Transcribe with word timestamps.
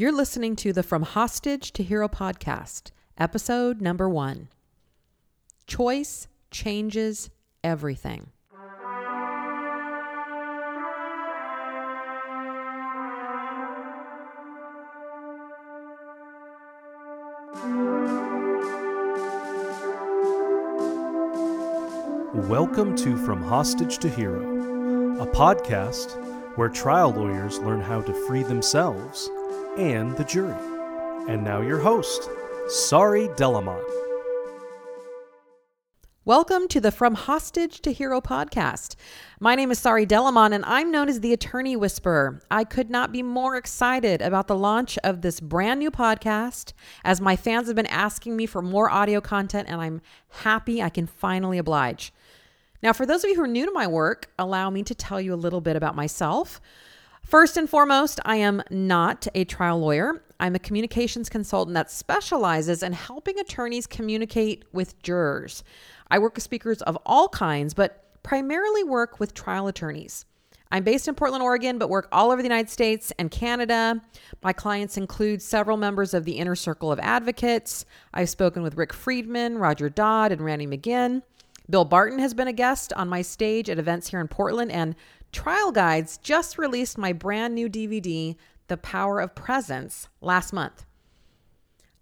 You're 0.00 0.12
listening 0.12 0.56
to 0.56 0.72
the 0.72 0.82
From 0.82 1.02
Hostage 1.02 1.72
to 1.72 1.82
Hero 1.82 2.08
podcast, 2.08 2.90
episode 3.18 3.82
number 3.82 4.08
one 4.08 4.48
Choice 5.66 6.26
Changes 6.50 7.28
Everything. 7.62 8.30
Welcome 22.48 22.96
to 22.96 23.18
From 23.18 23.42
Hostage 23.42 23.98
to 23.98 24.08
Hero, 24.08 25.20
a 25.20 25.26
podcast 25.26 26.56
where 26.56 26.70
trial 26.70 27.10
lawyers 27.10 27.58
learn 27.58 27.82
how 27.82 28.00
to 28.00 28.14
free 28.26 28.42
themselves 28.42 29.28
and 29.80 30.14
the 30.18 30.24
jury. 30.24 30.54
And 31.26 31.42
now 31.42 31.62
your 31.62 31.78
host, 31.78 32.28
Sari 32.68 33.30
de 33.36 33.48
la 33.48 33.62
Motte. 33.62 33.82
Welcome 36.26 36.68
to 36.68 36.82
the 36.82 36.92
From 36.92 37.14
Hostage 37.14 37.80
to 37.80 37.92
Hero 37.92 38.20
podcast. 38.20 38.94
My 39.40 39.54
name 39.54 39.70
is 39.70 39.78
Sari 39.78 40.04
de 40.04 40.20
la 40.20 40.30
Motte, 40.30 40.52
and 40.52 40.66
I'm 40.66 40.90
known 40.90 41.08
as 41.08 41.20
the 41.20 41.32
Attorney 41.32 41.76
Whisperer. 41.76 42.42
I 42.50 42.62
could 42.62 42.90
not 42.90 43.10
be 43.10 43.22
more 43.22 43.56
excited 43.56 44.20
about 44.20 44.48
the 44.48 44.54
launch 44.54 44.98
of 44.98 45.22
this 45.22 45.40
brand 45.40 45.80
new 45.80 45.90
podcast, 45.90 46.74
as 47.02 47.22
my 47.22 47.34
fans 47.34 47.68
have 47.68 47.76
been 47.76 47.86
asking 47.86 48.36
me 48.36 48.44
for 48.44 48.60
more 48.60 48.90
audio 48.90 49.22
content, 49.22 49.66
and 49.70 49.80
I'm 49.80 50.02
happy 50.28 50.82
I 50.82 50.90
can 50.90 51.06
finally 51.06 51.56
oblige. 51.56 52.12
Now, 52.82 52.92
for 52.92 53.06
those 53.06 53.24
of 53.24 53.30
you 53.30 53.36
who 53.36 53.44
are 53.44 53.48
new 53.48 53.64
to 53.64 53.72
my 53.72 53.86
work, 53.86 54.30
allow 54.38 54.68
me 54.68 54.82
to 54.82 54.94
tell 54.94 55.22
you 55.22 55.32
a 55.32 55.36
little 55.36 55.62
bit 55.62 55.74
about 55.74 55.96
myself. 55.96 56.60
First 57.22 57.56
and 57.56 57.70
foremost, 57.70 58.18
I 58.24 58.36
am 58.36 58.62
not 58.70 59.28
a 59.34 59.44
trial 59.44 59.78
lawyer. 59.78 60.22
I'm 60.40 60.54
a 60.54 60.58
communications 60.58 61.28
consultant 61.28 61.74
that 61.74 61.90
specializes 61.90 62.82
in 62.82 62.92
helping 62.92 63.38
attorneys 63.38 63.86
communicate 63.86 64.64
with 64.72 65.00
jurors. 65.02 65.62
I 66.10 66.18
work 66.18 66.34
with 66.34 66.42
speakers 66.42 66.82
of 66.82 66.98
all 67.06 67.28
kinds, 67.28 67.74
but 67.74 68.22
primarily 68.22 68.82
work 68.82 69.20
with 69.20 69.34
trial 69.34 69.68
attorneys. 69.68 70.24
I'm 70.72 70.84
based 70.84 71.08
in 71.08 71.14
Portland, 71.14 71.42
Oregon, 71.42 71.78
but 71.78 71.90
work 71.90 72.08
all 72.12 72.30
over 72.30 72.42
the 72.42 72.48
United 72.48 72.70
States 72.70 73.12
and 73.18 73.30
Canada. 73.30 74.00
My 74.42 74.52
clients 74.52 74.96
include 74.96 75.42
several 75.42 75.76
members 75.76 76.14
of 76.14 76.24
the 76.24 76.38
Inner 76.38 76.54
Circle 76.54 76.92
of 76.92 77.00
Advocates. 77.00 77.84
I've 78.14 78.30
spoken 78.30 78.62
with 78.62 78.76
Rick 78.76 78.92
Friedman, 78.92 79.58
Roger 79.58 79.88
Dodd, 79.88 80.32
and 80.32 80.40
Randi 80.40 80.66
McGinn. 80.66 81.22
Bill 81.68 81.84
Barton 81.84 82.18
has 82.18 82.34
been 82.34 82.48
a 82.48 82.52
guest 82.52 82.92
on 82.94 83.08
my 83.08 83.22
stage 83.22 83.68
at 83.68 83.78
events 83.78 84.10
here 84.10 84.20
in 84.20 84.28
Portland, 84.28 84.72
and 84.72 84.96
Trial 85.32 85.70
Guides 85.70 86.18
just 86.18 86.58
released 86.58 86.98
my 86.98 87.12
brand 87.12 87.54
new 87.54 87.68
DVD, 87.68 88.34
The 88.66 88.76
Power 88.76 89.20
of 89.20 89.36
Presence, 89.36 90.08
last 90.20 90.52
month. 90.52 90.84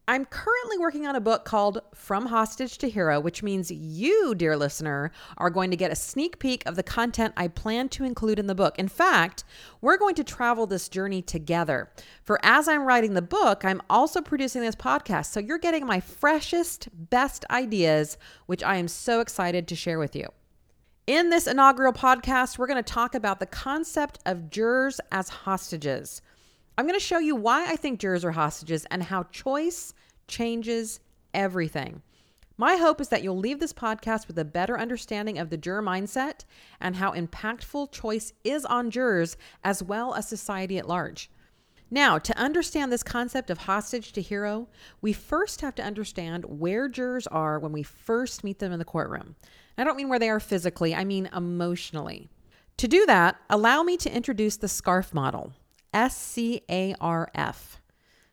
I'm 0.09 0.25
currently 0.25 0.79
working 0.79 1.07
on 1.07 1.15
a 1.15 1.21
book 1.21 1.45
called 1.45 1.83
From 1.95 2.25
Hostage 2.25 2.79
to 2.79 2.89
Hero, 2.89 3.21
which 3.21 3.43
means 3.43 3.71
you, 3.71 4.35
dear 4.35 4.57
listener, 4.57 5.13
are 5.37 5.51
going 5.51 5.71
to 5.71 5.77
get 5.77 5.91
a 5.91 5.95
sneak 5.95 6.39
peek 6.39 6.63
of 6.65 6.77
the 6.77 6.83
content 6.83 7.35
I 7.37 7.49
plan 7.49 7.91
to 7.91 8.05
include 8.05 8.39
in 8.39 8.47
the 8.47 8.55
book. 8.55 8.79
In 8.79 8.89
fact, 8.89 9.45
we're 9.83 9.99
going 9.99 10.15
to 10.15 10.25
travel 10.25 10.67
this 10.67 10.89
journey 10.89 11.21
together. 11.21 11.91
For 12.25 12.41
as 12.43 12.67
I'm 12.67 12.87
writing 12.87 13.13
the 13.13 13.21
book, 13.21 13.67
I'm 13.67 13.83
also 13.91 14.23
producing 14.23 14.63
this 14.63 14.75
podcast. 14.75 15.27
So 15.27 15.41
you're 15.41 15.59
getting 15.59 15.85
my 15.85 16.01
freshest, 16.01 16.89
best 17.11 17.45
ideas, 17.51 18.17
which 18.47 18.63
I 18.63 18.77
am 18.77 18.89
so 18.89 19.21
excited 19.21 19.69
to 19.69 19.77
share 19.77 19.99
with 19.99 20.17
you. 20.17 20.29
In 21.09 21.31
this 21.31 21.47
inaugural 21.47 21.95
podcast, 21.95 22.59
we're 22.59 22.67
going 22.67 22.85
to 22.85 22.93
talk 22.93 23.15
about 23.15 23.41
the 23.41 23.47
concept 23.47 24.19
of 24.27 24.51
jurors 24.51 25.01
as 25.11 25.31
hostages. 25.31 26.21
I'm 26.77 26.85
going 26.85 27.01
to 27.01 27.03
show 27.03 27.19
you 27.19 27.35
why 27.35 27.65
I 27.65 27.77
think 27.77 27.99
jurors 27.99 28.27
are 28.27 28.33
hostages 28.33 28.85
and 28.91 29.03
how 29.03 29.23
choice 29.23 29.95
changes 30.27 31.01
everything. 31.33 32.03
My 32.59 32.77
hope 32.77 33.01
is 33.01 33.09
that 33.09 33.23
you'll 33.23 33.39
leave 33.39 33.59
this 33.59 33.73
podcast 33.73 34.29
with 34.29 34.39
a 34.39 34.45
better 34.45 34.79
understanding 34.79 35.39
of 35.39 35.49
the 35.49 35.57
juror 35.57 35.83
mindset 35.83 36.45
and 36.79 36.97
how 36.97 37.15
impactful 37.15 37.91
choice 37.91 38.35
is 38.45 38.67
on 38.67 38.91
jurors 38.91 39.39
as 39.65 39.83
well 39.83 40.13
as 40.13 40.29
society 40.29 40.77
at 40.77 40.89
large. 40.89 41.31
Now, 41.91 42.19
to 42.19 42.39
understand 42.39 42.93
this 42.93 43.03
concept 43.03 43.49
of 43.49 43.57
hostage 43.57 44.13
to 44.13 44.21
hero, 44.21 44.69
we 45.01 45.15
first 45.15 45.63
have 45.63 45.75
to 45.77 45.83
understand 45.83 46.45
where 46.45 46.87
jurors 46.87 47.27
are 47.29 47.59
when 47.59 47.73
we 47.73 47.83
first 47.83 48.45
meet 48.45 48.59
them 48.59 48.73
in 48.73 48.79
the 48.79 48.85
courtroom. 48.85 49.37
I 49.79 49.85
don't 49.85 49.97
mean 49.97 50.09
where 50.09 50.19
they 50.19 50.29
are 50.29 50.41
physically, 50.41 50.93
I 50.93 51.05
mean 51.05 51.31
emotionally. 51.35 52.29
To 52.79 52.89
do 52.89 53.07
that, 53.07 53.37
allow 53.49 53.85
me 53.85 53.97
to 53.99 54.15
introduce 54.15 54.57
the 54.57 54.67
SCARF 54.67 55.15
model. 55.15 55.53
S 55.95 56.17
C 56.17 56.63
A 56.69 56.95
R 57.01 57.31
F. 57.35 57.81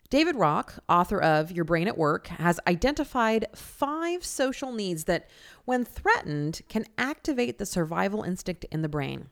David 0.09 0.35
Rock, 0.35 0.75
author 0.89 1.21
of 1.21 1.51
Your 1.51 1.65
Brain 1.65 1.87
at 1.87 1.97
Work, 1.97 2.27
has 2.27 2.59
identified 2.67 3.45
five 3.55 4.25
social 4.25 4.71
needs 4.71 5.05
that, 5.05 5.29
when 5.65 5.85
threatened, 5.85 6.61
can 6.67 6.85
activate 6.97 7.57
the 7.57 7.65
survival 7.65 8.23
instinct 8.23 8.65
in 8.71 8.81
the 8.81 8.89
brain. 8.89 9.29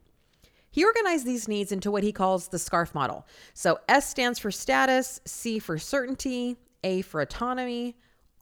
He 0.71 0.83
organized 0.83 1.25
these 1.25 1.47
needs 1.47 1.71
into 1.71 1.91
what 1.91 2.03
he 2.03 2.11
calls 2.11 2.47
the 2.47 2.57
SCARF 2.57 2.93
model. 2.93 3.27
So 3.53 3.79
S 3.87 4.09
stands 4.09 4.39
for 4.39 4.51
status, 4.51 5.19
C 5.25 5.59
for 5.59 5.77
certainty, 5.77 6.57
A 6.83 7.01
for 7.01 7.21
autonomy, 7.21 7.95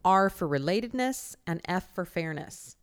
R 0.03 0.29
for 0.29 0.47
relatedness, 0.47 1.35
and 1.45 1.61
F 1.65 1.93
for 1.93 2.05
fairness 2.05 2.77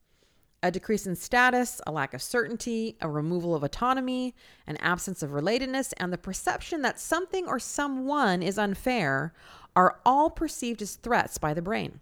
a 0.62 0.70
decrease 0.70 1.06
in 1.06 1.14
status, 1.14 1.80
a 1.86 1.92
lack 1.92 2.14
of 2.14 2.22
certainty, 2.22 2.96
a 3.00 3.08
removal 3.08 3.54
of 3.54 3.62
autonomy, 3.62 4.34
an 4.66 4.76
absence 4.78 5.22
of 5.22 5.30
relatedness, 5.30 5.92
and 5.98 6.12
the 6.12 6.18
perception 6.18 6.82
that 6.82 6.98
something 6.98 7.46
or 7.46 7.58
someone 7.58 8.42
is 8.42 8.58
unfair 8.58 9.32
are 9.76 10.00
all 10.04 10.30
perceived 10.30 10.82
as 10.82 10.96
threats 10.96 11.38
by 11.38 11.54
the 11.54 11.62
brain. 11.62 12.00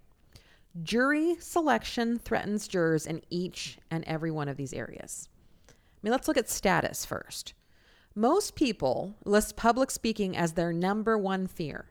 Jury 0.82 1.36
selection 1.38 2.18
threatens 2.18 2.68
jurors 2.68 3.06
in 3.06 3.22
each 3.30 3.78
and 3.90 4.04
every 4.04 4.30
one 4.30 4.48
of 4.48 4.56
these 4.56 4.72
areas. 4.72 5.28
I 5.68 5.72
mean, 6.02 6.12
let's 6.12 6.28
look 6.28 6.36
at 6.36 6.48
status 6.48 7.04
first. 7.04 7.54
Most 8.14 8.54
people 8.54 9.14
list 9.24 9.56
public 9.56 9.90
speaking 9.90 10.36
as 10.36 10.52
their 10.52 10.72
number 10.72 11.18
one 11.18 11.46
fear. 11.46 11.90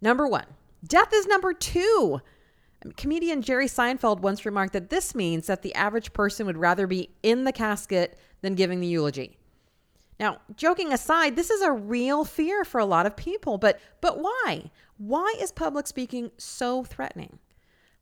Number 0.00 0.26
one, 0.28 0.46
death 0.86 1.12
is 1.12 1.26
number 1.26 1.52
two. 1.52 2.20
Comedian 2.96 3.42
Jerry 3.42 3.66
Seinfeld 3.66 4.20
once 4.20 4.46
remarked 4.46 4.72
that 4.72 4.90
this 4.90 5.14
means 5.14 5.46
that 5.46 5.62
the 5.62 5.74
average 5.74 6.12
person 6.12 6.46
would 6.46 6.56
rather 6.56 6.86
be 6.86 7.10
in 7.22 7.44
the 7.44 7.52
casket 7.52 8.18
than 8.40 8.54
giving 8.54 8.80
the 8.80 8.86
eulogy. 8.86 9.36
Now, 10.18 10.38
joking 10.56 10.92
aside, 10.92 11.36
this 11.36 11.50
is 11.50 11.62
a 11.62 11.72
real 11.72 12.24
fear 12.24 12.64
for 12.64 12.78
a 12.78 12.86
lot 12.86 13.06
of 13.06 13.16
people, 13.16 13.58
but 13.58 13.80
but 14.00 14.18
why? 14.18 14.70
Why 14.98 15.34
is 15.40 15.52
public 15.52 15.86
speaking 15.86 16.30
so 16.36 16.84
threatening? 16.84 17.38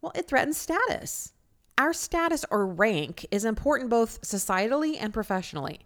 Well, 0.00 0.12
it 0.14 0.26
threatens 0.26 0.56
status. 0.56 1.32
Our 1.76 1.92
status 1.92 2.44
or 2.50 2.66
rank 2.66 3.24
is 3.30 3.44
important 3.44 3.90
both 3.90 4.20
societally 4.22 4.96
and 4.98 5.14
professionally. 5.14 5.80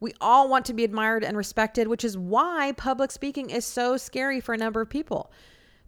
We 0.00 0.12
all 0.20 0.48
want 0.48 0.64
to 0.66 0.74
be 0.74 0.84
admired 0.84 1.24
and 1.24 1.36
respected, 1.36 1.88
which 1.88 2.04
is 2.04 2.18
why 2.18 2.72
public 2.76 3.10
speaking 3.12 3.50
is 3.50 3.64
so 3.64 3.96
scary 3.96 4.40
for 4.40 4.54
a 4.54 4.58
number 4.58 4.80
of 4.80 4.90
people. 4.90 5.30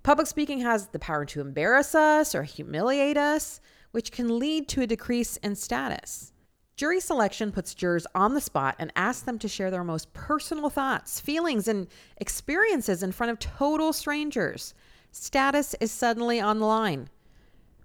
Public 0.08 0.26
speaking 0.26 0.60
has 0.60 0.86
the 0.86 0.98
power 0.98 1.26
to 1.26 1.42
embarrass 1.42 1.94
us 1.94 2.34
or 2.34 2.42
humiliate 2.42 3.18
us, 3.18 3.60
which 3.90 4.10
can 4.10 4.38
lead 4.38 4.66
to 4.66 4.80
a 4.80 4.86
decrease 4.86 5.36
in 5.36 5.54
status. 5.54 6.32
Jury 6.76 6.98
selection 6.98 7.52
puts 7.52 7.74
jurors 7.74 8.06
on 8.14 8.32
the 8.32 8.40
spot 8.40 8.74
and 8.78 8.90
asks 8.96 9.24
them 9.24 9.38
to 9.38 9.48
share 9.48 9.70
their 9.70 9.84
most 9.84 10.10
personal 10.14 10.70
thoughts, 10.70 11.20
feelings, 11.20 11.68
and 11.68 11.88
experiences 12.16 13.02
in 13.02 13.12
front 13.12 13.32
of 13.32 13.38
total 13.38 13.92
strangers. 13.92 14.72
Status 15.12 15.74
is 15.78 15.92
suddenly 15.92 16.40
on 16.40 16.58
the 16.58 16.64
line. 16.64 17.10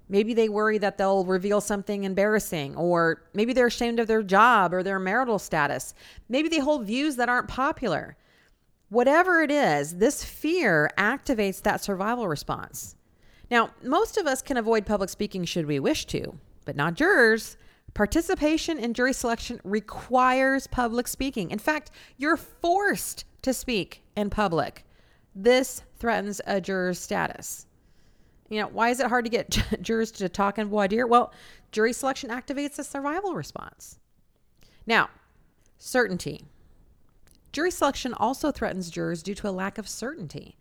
Maybe 0.07 0.33
they 0.33 0.47
worry 0.47 0.77
that 0.77 0.97
they'll 0.97 1.25
reveal 1.25 1.59
something 1.59 2.05
embarrassing, 2.05 2.77
or 2.77 3.23
maybe 3.33 3.51
they're 3.51 3.67
ashamed 3.67 3.99
of 3.99 4.07
their 4.07 4.23
job 4.23 4.73
or 4.73 4.81
their 4.81 4.97
marital 4.97 5.39
status. 5.39 5.93
Maybe 6.29 6.47
they 6.47 6.59
hold 6.59 6.85
views 6.85 7.17
that 7.17 7.27
aren't 7.27 7.49
popular. 7.49 8.15
Whatever 8.93 9.41
it 9.41 9.49
is, 9.49 9.95
this 9.95 10.23
fear 10.23 10.87
activates 10.99 11.63
that 11.63 11.83
survival 11.83 12.27
response. 12.27 12.95
Now, 13.49 13.71
most 13.81 14.19
of 14.19 14.27
us 14.27 14.43
can 14.43 14.55
avoid 14.55 14.85
public 14.85 15.09
speaking 15.09 15.45
should 15.45 15.65
we 15.65 15.79
wish 15.79 16.05
to, 16.05 16.37
but 16.63 16.75
not 16.75 16.93
jurors. 16.93 17.57
Participation 17.95 18.77
in 18.77 18.93
jury 18.93 19.13
selection 19.13 19.59
requires 19.63 20.67
public 20.67 21.07
speaking. 21.07 21.49
In 21.49 21.57
fact, 21.57 21.89
you're 22.17 22.37
forced 22.37 23.25
to 23.41 23.51
speak 23.51 24.03
in 24.15 24.29
public. 24.29 24.85
This 25.33 25.81
threatens 25.97 26.39
a 26.45 26.61
juror's 26.61 26.99
status. 26.99 27.65
You 28.47 28.61
know, 28.61 28.67
why 28.67 28.89
is 28.89 28.99
it 28.99 29.07
hard 29.07 29.25
to 29.25 29.31
get 29.31 29.57
jurors 29.81 30.11
to 30.11 30.29
talk 30.29 30.59
in 30.59 30.67
voir 30.67 30.87
dire? 30.87 31.07
Well, 31.07 31.33
jury 31.71 31.93
selection 31.93 32.29
activates 32.29 32.77
a 32.77 32.83
survival 32.83 33.33
response. 33.33 33.97
Now, 34.85 35.09
certainty. 35.79 36.45
Jury 37.53 37.71
selection 37.71 38.13
also 38.15 38.51
threatens 38.51 38.89
jurors 38.89 39.23
due 39.23 39.35
to 39.35 39.47
a 39.47 39.51
lack 39.51 39.77
of 39.77 39.87
certainty. 39.87 40.57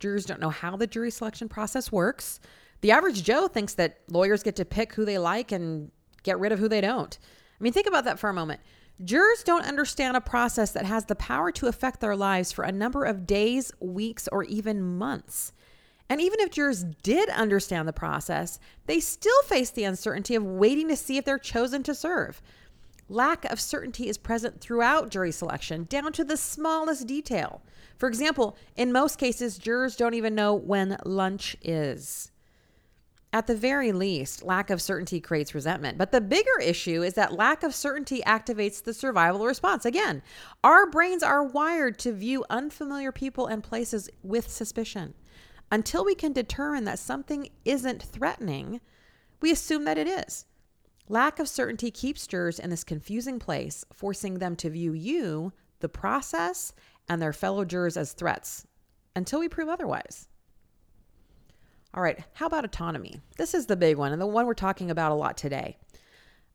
Jurors 0.00 0.24
don't 0.24 0.40
know 0.40 0.50
how 0.50 0.76
the 0.76 0.86
jury 0.86 1.10
selection 1.10 1.48
process 1.48 1.92
works. 1.92 2.40
The 2.80 2.90
average 2.90 3.22
Joe 3.22 3.46
thinks 3.46 3.74
that 3.74 4.00
lawyers 4.08 4.42
get 4.42 4.56
to 4.56 4.64
pick 4.64 4.94
who 4.94 5.04
they 5.04 5.18
like 5.18 5.52
and 5.52 5.92
get 6.24 6.40
rid 6.40 6.50
of 6.50 6.58
who 6.58 6.68
they 6.68 6.80
don't. 6.80 7.16
I 7.22 7.62
mean, 7.62 7.72
think 7.72 7.86
about 7.86 8.04
that 8.06 8.18
for 8.18 8.28
a 8.28 8.34
moment. 8.34 8.60
Jurors 9.04 9.42
don't 9.44 9.66
understand 9.66 10.16
a 10.16 10.20
process 10.20 10.72
that 10.72 10.86
has 10.86 11.04
the 11.04 11.14
power 11.14 11.52
to 11.52 11.66
affect 11.66 12.00
their 12.00 12.16
lives 12.16 12.50
for 12.50 12.64
a 12.64 12.72
number 12.72 13.04
of 13.04 13.26
days, 13.26 13.72
weeks, 13.80 14.28
or 14.32 14.42
even 14.44 14.82
months. 14.82 15.52
And 16.08 16.20
even 16.20 16.40
if 16.40 16.50
jurors 16.50 16.84
did 17.02 17.28
understand 17.30 17.86
the 17.86 17.92
process, 17.92 18.58
they 18.86 19.00
still 19.00 19.42
face 19.44 19.70
the 19.70 19.84
uncertainty 19.84 20.34
of 20.34 20.44
waiting 20.44 20.88
to 20.88 20.96
see 20.96 21.16
if 21.16 21.24
they're 21.24 21.38
chosen 21.38 21.82
to 21.84 21.94
serve. 21.94 22.42
Lack 23.08 23.44
of 23.46 23.60
certainty 23.60 24.08
is 24.08 24.16
present 24.16 24.60
throughout 24.60 25.10
jury 25.10 25.32
selection, 25.32 25.84
down 25.84 26.12
to 26.12 26.24
the 26.24 26.36
smallest 26.36 27.06
detail. 27.06 27.62
For 27.98 28.08
example, 28.08 28.56
in 28.76 28.92
most 28.92 29.18
cases, 29.18 29.58
jurors 29.58 29.96
don't 29.96 30.14
even 30.14 30.34
know 30.34 30.54
when 30.54 30.96
lunch 31.04 31.56
is. 31.62 32.32
At 33.34 33.46
the 33.46 33.54
very 33.54 33.92
least, 33.92 34.42
lack 34.42 34.68
of 34.68 34.82
certainty 34.82 35.18
creates 35.18 35.54
resentment. 35.54 35.96
But 35.96 36.12
the 36.12 36.20
bigger 36.20 36.60
issue 36.60 37.02
is 37.02 37.14
that 37.14 37.32
lack 37.32 37.62
of 37.62 37.74
certainty 37.74 38.22
activates 38.26 38.82
the 38.82 38.92
survival 38.92 39.46
response. 39.46 39.86
Again, 39.86 40.22
our 40.62 40.86
brains 40.90 41.22
are 41.22 41.42
wired 41.42 41.98
to 42.00 42.12
view 42.12 42.44
unfamiliar 42.50 43.10
people 43.10 43.46
and 43.46 43.62
places 43.62 44.10
with 44.22 44.50
suspicion. 44.50 45.14
Until 45.70 46.04
we 46.04 46.14
can 46.14 46.34
determine 46.34 46.84
that 46.84 46.98
something 46.98 47.48
isn't 47.64 48.02
threatening, 48.02 48.82
we 49.40 49.50
assume 49.50 49.84
that 49.84 49.96
it 49.96 50.06
is. 50.06 50.44
Lack 51.08 51.38
of 51.38 51.48
certainty 51.48 51.90
keeps 51.90 52.26
jurors 52.26 52.58
in 52.58 52.70
this 52.70 52.84
confusing 52.84 53.38
place, 53.38 53.84
forcing 53.92 54.38
them 54.38 54.56
to 54.56 54.70
view 54.70 54.92
you, 54.92 55.52
the 55.80 55.88
process, 55.88 56.72
and 57.08 57.20
their 57.20 57.32
fellow 57.32 57.64
jurors 57.64 57.96
as 57.96 58.12
threats 58.12 58.66
until 59.14 59.40
we 59.40 59.48
prove 59.48 59.68
otherwise. 59.68 60.28
All 61.94 62.02
right, 62.02 62.18
how 62.34 62.46
about 62.46 62.64
autonomy? 62.64 63.20
This 63.36 63.52
is 63.52 63.66
the 63.66 63.76
big 63.76 63.96
one 63.96 64.12
and 64.12 64.22
the 64.22 64.26
one 64.26 64.46
we're 64.46 64.54
talking 64.54 64.90
about 64.90 65.12
a 65.12 65.16
lot 65.16 65.36
today. 65.36 65.76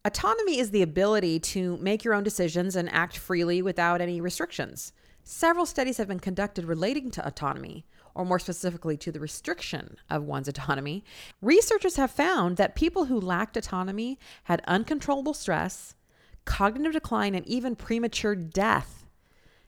Autonomy 0.03 0.57
is 0.57 0.71
the 0.71 0.81
ability 0.81 1.39
to 1.39 1.77
make 1.77 2.03
your 2.03 2.13
own 2.13 2.23
decisions 2.23 2.75
and 2.75 2.91
act 2.91 3.17
freely 3.17 3.61
without 3.61 4.01
any 4.01 4.21
restrictions. 4.21 4.94
Several 5.23 5.65
studies 5.65 5.97
have 5.97 6.07
been 6.07 6.19
conducted 6.19 6.65
relating 6.65 7.11
to 7.11 7.27
autonomy, 7.27 7.85
or 8.17 8.25
more 8.25 8.39
specifically 8.39 8.97
to 8.97 9.11
the 9.11 9.19
restriction 9.19 9.97
of 10.09 10.23
one's 10.23 10.47
autonomy. 10.47 11.05
Researchers 11.41 11.95
have 11.95 12.11
found 12.11 12.57
that 12.57 12.75
people 12.75 13.05
who 13.05 13.19
lacked 13.19 13.55
autonomy 13.55 14.19
had 14.45 14.61
uncontrollable 14.67 15.33
stress, 15.33 15.95
cognitive 16.43 16.93
decline, 16.93 17.35
and 17.35 17.47
even 17.47 17.75
premature 17.75 18.35
death 18.35 18.97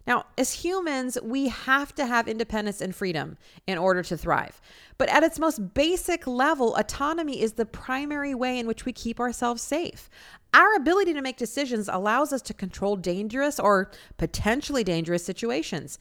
now, 0.10 0.26
as 0.40 0.54
humans, 0.54 1.20
we 1.22 1.50
have 1.50 1.94
to 1.94 2.06
have 2.08 2.28
independence 2.28 2.82
and 2.82 2.96
freedom 2.96 3.38
in 3.68 3.78
order 3.78 4.02
to 4.02 4.18
thrive. 4.18 4.60
But 4.98 5.08
at 5.10 5.22
its 5.22 5.38
most 5.38 5.76
basic 5.76 6.26
level, 6.26 6.76
autonomy 6.76 7.40
is 7.40 7.54
the 7.54 7.68
primary 7.68 8.34
way 8.34 8.58
in 8.58 8.66
which 8.66 8.86
we 8.86 8.92
keep 8.92 9.20
ourselves 9.20 9.62
safe. 9.62 10.10
Our 10.52 10.74
ability 10.74 11.14
to 11.14 11.22
make 11.22 11.38
decisions 11.38 11.88
allows 11.88 12.34
us 12.34 12.42
to 12.44 12.56
control 12.56 12.96
dangerous 12.96 13.60
or 13.60 13.92
potentially 14.18 14.84
dangerous 14.84 15.24
situations. 15.24 16.00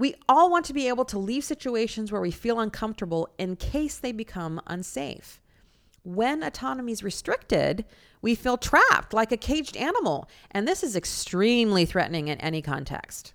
We 0.00 0.14
all 0.30 0.50
want 0.50 0.64
to 0.64 0.72
be 0.72 0.88
able 0.88 1.04
to 1.04 1.18
leave 1.18 1.44
situations 1.44 2.10
where 2.10 2.22
we 2.22 2.30
feel 2.30 2.58
uncomfortable 2.58 3.28
in 3.36 3.56
case 3.56 3.98
they 3.98 4.12
become 4.12 4.58
unsafe. 4.66 5.42
When 6.04 6.42
autonomy 6.42 6.92
is 6.92 7.02
restricted, 7.02 7.84
we 8.22 8.34
feel 8.34 8.56
trapped 8.56 9.12
like 9.12 9.30
a 9.30 9.36
caged 9.36 9.76
animal, 9.76 10.26
and 10.52 10.66
this 10.66 10.82
is 10.82 10.96
extremely 10.96 11.84
threatening 11.84 12.28
in 12.28 12.40
any 12.40 12.62
context. 12.62 13.34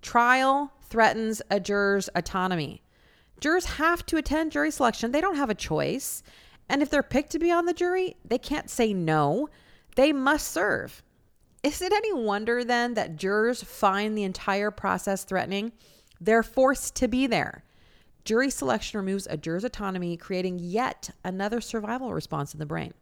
Trial 0.00 0.72
threatens 0.80 1.42
a 1.50 1.58
juror's 1.58 2.08
autonomy. 2.14 2.84
Jurors 3.40 3.64
have 3.64 4.06
to 4.06 4.16
attend 4.16 4.52
jury 4.52 4.70
selection. 4.70 5.10
They 5.10 5.20
don't 5.20 5.34
have 5.34 5.50
a 5.50 5.56
choice. 5.56 6.22
And 6.68 6.82
if 6.82 6.90
they're 6.90 7.02
picked 7.02 7.32
to 7.32 7.40
be 7.40 7.50
on 7.50 7.64
the 7.64 7.74
jury, 7.74 8.14
they 8.24 8.38
can't 8.38 8.70
say 8.70 8.94
no. 8.94 9.48
They 9.96 10.12
must 10.12 10.52
serve. 10.52 11.02
Is 11.62 11.82
it 11.82 11.92
any 11.92 12.12
wonder 12.12 12.64
then 12.64 12.94
that 12.94 13.16
jurors 13.16 13.62
find 13.62 14.16
the 14.16 14.22
entire 14.22 14.70
process 14.70 15.24
threatening? 15.24 15.72
They're 16.20 16.42
forced 16.42 16.94
to 16.96 17.08
be 17.08 17.26
there. 17.26 17.64
Jury 18.24 18.50
selection 18.50 18.98
removes 18.98 19.26
a 19.28 19.36
juror's 19.36 19.64
autonomy, 19.64 20.16
creating 20.16 20.58
yet 20.58 21.10
another 21.24 21.60
survival 21.60 22.12
response 22.12 22.52
in 22.52 22.60
the 22.60 22.66
brain. 22.66 22.92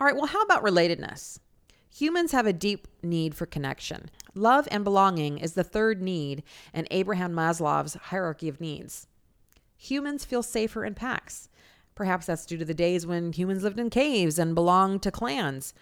All 0.00 0.06
right, 0.06 0.16
well, 0.16 0.26
how 0.26 0.42
about 0.42 0.64
relatedness? 0.64 1.38
Humans 1.94 2.32
have 2.32 2.46
a 2.46 2.52
deep 2.52 2.88
need 3.02 3.34
for 3.34 3.46
connection. 3.46 4.10
Love 4.34 4.66
and 4.70 4.82
belonging 4.82 5.38
is 5.38 5.52
the 5.52 5.62
third 5.62 6.02
need 6.02 6.42
in 6.72 6.88
Abraham 6.90 7.32
Maslow's 7.32 7.94
hierarchy 7.94 8.48
of 8.48 8.60
needs. 8.60 9.06
Humans 9.76 10.24
feel 10.24 10.42
safer 10.42 10.84
in 10.84 10.94
packs. 10.94 11.48
Perhaps 11.94 12.26
that's 12.26 12.46
due 12.46 12.56
to 12.56 12.64
the 12.64 12.74
days 12.74 13.06
when 13.06 13.32
humans 13.32 13.62
lived 13.62 13.78
in 13.78 13.90
caves 13.90 14.38
and 14.38 14.54
belonged 14.54 15.02
to 15.02 15.12
clans. 15.12 15.72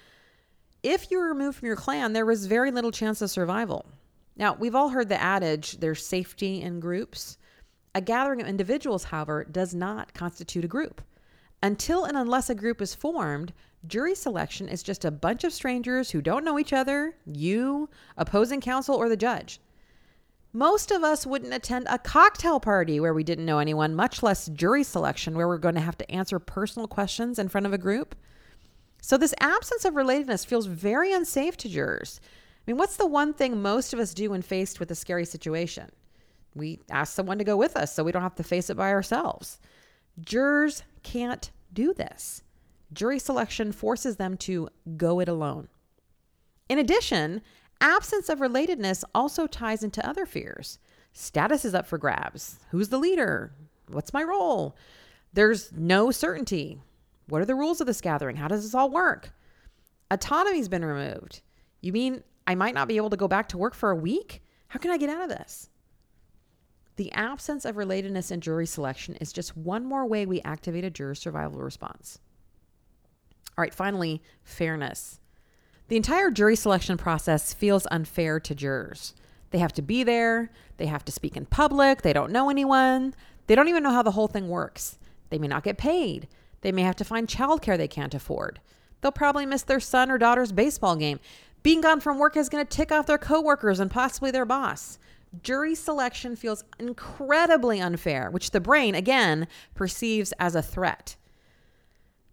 If 0.83 1.11
you 1.11 1.19
were 1.19 1.29
removed 1.29 1.59
from 1.59 1.67
your 1.67 1.77
clan, 1.77 2.13
there 2.13 2.27
was 2.27 2.47
very 2.47 2.71
little 2.71 2.91
chance 2.91 3.23
of 3.23 3.31
survival. 3.31 3.87
Now, 4.37 4.55
we've 4.55 4.75
all 4.75 4.89
heard 4.89 5.09
the 5.09 5.21
adage 5.21 5.79
there's 5.79 6.05
safety 6.05 6.61
in 6.61 6.81
groups. 6.81 7.39
A 7.95 8.01
gathering 8.01 8.41
of 8.41 8.49
individuals, 8.49 9.05
however, 9.05 9.45
does 9.45 9.75
not 9.75 10.15
constitute 10.15 10.65
a 10.65 10.69
group. 10.69 11.01
Until 11.63 12.05
and 12.05 12.17
unless 12.17 12.51
a 12.51 12.55
group 12.55 12.83
is 12.83 12.95
formed, 12.95 13.53
Jury 13.87 14.15
selection 14.15 14.69
is 14.69 14.83
just 14.83 15.05
a 15.05 15.11
bunch 15.11 15.43
of 15.43 15.53
strangers 15.53 16.11
who 16.11 16.23
don't 16.23 16.45
know 16.45 16.59
each 16.59 16.73
other, 16.73 17.17
you, 17.27 17.89
opposing 18.17 18.61
counsel, 18.61 18.95
or 18.95 19.09
the 19.09 19.17
judge. 19.17 19.61
Most 20.53 20.91
of 20.91 21.03
us 21.03 21.27
wouldn't 21.27 21.55
attend 21.55 21.87
a 21.89 21.99
cocktail 21.99 22.61
party 22.61 23.01
where 23.01 23.15
we 23.15 23.25
didn't 23.25 23.47
know 23.47 23.59
anyone, 23.59 23.95
much 23.95 24.23
less 24.23 24.49
jury 24.49 24.85
selection 24.85 25.35
where 25.35 25.49
we're 25.49 25.59
going 25.59 25.75
to 25.75 25.81
have 25.81 25.99
to 25.99 26.11
answer 26.11 26.39
personal 26.39 26.87
questions 26.87 27.39
in 27.39 27.49
front 27.49 27.67
of 27.67 27.73
a 27.73 27.79
group. 27.79 28.15
So, 29.05 29.19
this 29.19 29.35
absence 29.41 29.85
of 29.85 29.95
relatedness 29.95 30.47
feels 30.47 30.67
very 30.67 31.13
unsafe 31.13 31.57
to 31.59 31.69
jurors. 31.69 32.21
I 32.23 32.71
mean, 32.71 32.79
what's 32.79 32.97
the 32.97 33.07
one 33.07 33.35
thing 33.35 33.61
most 33.61 33.93
of 33.93 33.99
us 33.99 34.15
do 34.15 34.31
when 34.31 34.43
faced 34.43 34.79
with 34.79 34.93
a 34.93 34.95
scary 34.95 35.25
situation? 35.25 35.91
We 36.55 36.79
ask 36.89 37.13
someone 37.13 37.39
to 37.39 37.45
go 37.45 37.57
with 37.57 37.77
us 37.77 37.93
so 37.93 38.05
we 38.05 38.13
don't 38.13 38.23
have 38.23 38.37
to 38.37 38.45
face 38.45 38.71
it 38.71 38.77
by 38.77 38.93
ourselves. 38.93 39.59
Jurors 40.21 40.85
can't 41.03 41.51
do 41.73 41.93
this 41.93 42.43
jury 42.93 43.19
selection 43.19 43.73
forces 43.73 44.17
them 44.17 44.37
to 44.37 44.69
go 44.97 45.21
it 45.21 45.29
alone. 45.29 45.69
In 46.69 46.79
addition, 46.79 47.43
absence 47.81 48.29
of 48.29 48.39
relatedness 48.39 49.03
also 49.15 49.47
ties 49.47 49.83
into 49.83 50.07
other 50.07 50.27
fears. 50.27 50.79
Status 51.13 51.65
is 51.65 51.75
up 51.75 51.87
for 51.87 51.99
grabs. 51.99 52.59
Who's 52.71 52.89
the 52.89 52.99
leader? 52.99 53.53
What's 53.89 54.13
my 54.13 54.23
role? 54.23 54.77
There's 55.33 55.73
no 55.73 56.11
certainty. 56.11 56.79
What 57.33 57.41
are 57.41 57.47
the 57.47 57.55
rules 57.55 57.81
of 57.81 57.87
this 57.87 58.03
gathering? 58.03 58.37
How 58.37 58.47
does 58.47 58.63
this 58.63 58.75
all 58.75 58.91
work? 58.91 59.33
Autonomy's 60.13 60.69
been 60.69 60.85
removed. 60.85 61.41
You 61.81 61.91
mean 61.91 62.23
I 62.47 62.55
might 62.55 62.75
not 62.75 62.89
be 62.89 62.99
able 62.99 63.09
to 63.09 63.17
go 63.17 63.27
back 63.27 63.49
to 63.49 63.57
work 63.57 63.75
for 63.75 63.91
a 63.91 63.97
week? 63.97 64.43
How 64.69 64.79
can 64.79 64.91
I 64.91 64.99
get 64.99 65.09
out 65.09 65.23
of 65.23 65.31
this? 65.31 65.71
The 66.97 67.11
absence 67.13 67.65
of 67.65 67.77
relatedness 67.77 68.31
in 68.31 68.43
jury 68.43 68.67
selection 68.67 69.15
is 69.15 69.33
just 69.33 69.57
one 69.57 69.87
more 69.87 70.05
way 70.05 70.27
we 70.27 70.43
activate 70.43 70.85
a 70.85 70.91
juror's 70.91 71.21
survival 71.21 71.63
response. 71.63 72.19
All 73.57 73.63
right, 73.63 73.73
finally, 73.73 74.23
fairness. 74.45 75.19
The 75.89 75.97
entire 75.97 76.31
jury 76.31 76.55
selection 76.55 76.99
process 76.99 77.55
feels 77.55 77.87
unfair 77.91 78.41
to 78.41 78.55
jurors. 78.55 79.15
They 79.53 79.59
have 79.59 79.73
to 79.73 79.83
be 79.83 80.05
there, 80.05 80.53
they 80.77 80.85
have 80.85 81.07
to 81.07 81.13
speak 81.13 81.39
in 81.39 81.47
public, 81.47 82.03
they 82.03 82.13
don't 82.13 82.31
know 82.31 82.51
anyone, 82.51 83.15
they 83.47 83.55
don't 83.55 83.69
even 83.69 83.83
know 83.83 83.93
how 83.93 84.03
the 84.03 84.11
whole 84.11 84.29
thing 84.29 84.51
works. 84.51 84.99
They 85.31 85.39
may 85.39 85.49
not 85.49 85.65
get 85.65 85.79
paid, 85.79 86.29
they 86.63 86.73
may 86.73 86.83
have 86.83 86.97
to 86.97 87.05
find 87.05 87.29
childcare 87.29 87.77
they 87.77 87.89
can't 87.89 88.15
afford. 88.15 88.61
They'll 89.01 89.13
probably 89.13 89.47
miss 89.47 89.63
their 89.63 89.81
son 89.81 90.11
or 90.11 90.19
daughter's 90.19 90.53
baseball 90.53 90.97
game. 90.97 91.21
Being 91.63 91.81
gone 91.81 92.01
from 92.01 92.19
work 92.19 92.37
is 92.37 92.49
going 92.49 92.65
to 92.65 92.77
tick 92.77 92.91
off 92.91 93.07
their 93.07 93.19
coworkers 93.19 93.79
and 93.79 93.91
possibly 93.91 94.31
their 94.31 94.45
boss. 94.45 94.99
Jury 95.43 95.75
selection 95.75 96.37
feels 96.37 96.65
incredibly 96.79 97.81
unfair, 97.81 98.31
which 98.31 98.51
the 98.51 98.61
brain, 98.61 98.95
again, 98.95 99.49
perceives 99.75 100.33
as 100.39 100.55
a 100.55 100.63
threat. 100.63 101.17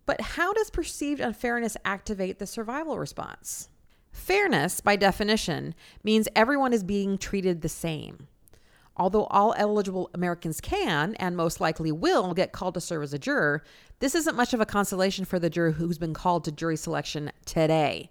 But 0.06 0.22
how 0.22 0.54
does 0.54 0.70
perceived 0.70 1.22
unfairness 1.22 1.78
activate 1.86 2.40
the 2.40 2.48
survival 2.48 2.98
response? 2.98 3.70
Fairness, 4.12 4.82
by 4.82 4.96
definition, 4.96 5.76
means 6.04 6.28
everyone 6.36 6.74
is 6.74 6.84
being 6.84 7.18
treated 7.18 7.62
the 7.62 7.70
same. 7.70 8.28
Although 9.00 9.28
all 9.28 9.56
eligible 9.58 10.10
Americans 10.14 10.60
can, 10.60 11.16
and 11.16 11.38
most 11.38 11.62
likely 11.62 11.90
will, 11.90 12.34
get 12.34 12.52
called 12.52 12.74
to 12.74 12.82
serve 12.82 13.02
as 13.04 13.14
a 13.14 13.18
juror, 13.18 13.64
this 14.00 14.14
isn't 14.14 14.36
much 14.36 14.54
of 14.54 14.60
a 14.60 14.66
consolation 14.66 15.24
for 15.24 15.40
the 15.40 15.50
juror 15.50 15.72
who's 15.72 15.98
been 15.98 16.14
called 16.14 16.44
to 16.44 16.52
jury 16.52 16.76
selection 16.76 17.32
today. 17.46 18.10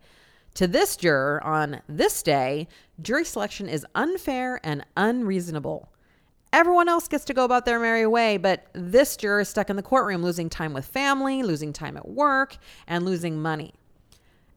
To 0.55 0.67
this 0.67 0.97
juror 0.97 1.45
on 1.45 1.83
this 1.91 2.23
day, 2.23 2.69
jury 3.03 3.27
selection 3.27 3.69
is 3.69 3.87
unfair 3.95 4.61
and 4.65 4.83
unreasonable. 4.97 5.93
Everyone 6.55 6.89
else 6.89 7.07
gets 7.07 7.27
to 7.27 7.35
go 7.35 7.45
about 7.45 7.67
their 7.67 7.79
merry 7.79 8.07
way, 8.07 8.39
but 8.39 8.67
this 8.73 9.19
juror 9.19 9.41
is 9.41 9.51
stuck 9.51 9.69
in 9.69 9.77
the 9.77 9.83
courtroom, 9.83 10.23
losing 10.23 10.49
time 10.49 10.73
with 10.73 10.87
family, 10.87 11.43
losing 11.43 11.75
time 11.75 11.99
at 11.99 12.09
work, 12.09 12.57
and 12.87 13.05
losing 13.05 13.43
money. 13.43 13.75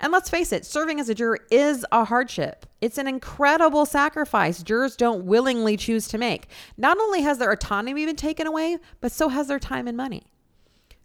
And 0.01 0.12
let's 0.12 0.31
face 0.31 0.51
it, 0.51 0.65
serving 0.65 1.00
as 1.00 1.10
a 1.10 1.15
juror 1.15 1.39
is 1.51 1.86
a 1.91 2.05
hardship. 2.05 2.65
It's 2.81 2.98
an 2.98 3.08
incredible 3.08 3.86
sacrifice 3.86 4.63
jurors 4.63 4.96
don't 4.96 5.25
willingly 5.25 5.77
choose 5.77 6.08
to 6.08 6.17
make. 6.17 6.48
Not 6.75 6.98
only 6.98 7.22
has 7.22 7.38
their 7.38 7.51
autonomy 7.51 8.08
been 8.08 8.15
taken 8.15 8.48
away, 8.48 8.79
but 9.00 9.12
so 9.12 9.29
has 9.29 9.48
their 9.48 9.60
time 9.60 9.88
and 9.88 9.96
money. 9.96 10.24